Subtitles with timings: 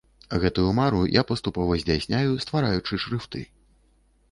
[0.43, 3.47] Гэтую мару я паступова здзяйсняю, ствараючы шрыфты.